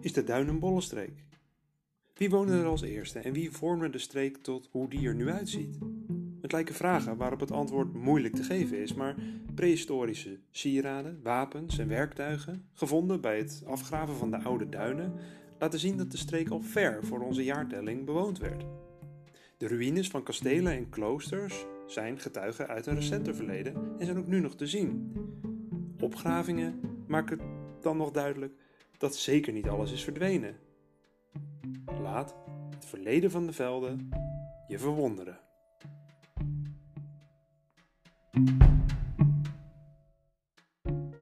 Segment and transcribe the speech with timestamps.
[0.00, 1.24] is de Duinenbollenstreek?
[2.14, 5.30] Wie woonde er als eerste en wie vormde de streek tot hoe die er nu
[5.30, 5.78] uitziet?
[6.40, 9.14] Het lijken vragen waarop het antwoord moeilijk te geven is, maar
[9.54, 15.14] prehistorische sieraden, wapens en werktuigen, gevonden bij het afgraven van de oude duinen,
[15.58, 18.64] laten zien dat de streek al ver voor onze jaartelling bewoond werd.
[19.56, 24.26] De ruïnes van kastelen en kloosters zijn getuigen uit een recenter verleden en zijn ook
[24.26, 25.12] nu nog te zien.
[26.00, 27.40] Opgravingen maken
[27.80, 28.52] dan nog duidelijk
[29.00, 30.56] dat zeker niet alles is verdwenen.
[32.00, 32.34] Laat
[32.70, 34.08] het verleden van de velden
[34.66, 35.38] je verwonderen.